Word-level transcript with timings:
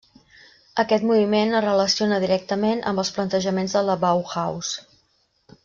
Aquest 0.83 1.05
moviment 1.09 1.53
es 1.59 1.63
relaciona 1.65 2.19
directament 2.25 2.81
amb 2.93 3.03
els 3.05 3.13
plantejaments 3.19 3.77
de 3.79 3.85
la 3.91 3.99
Bauhaus. 4.07 4.73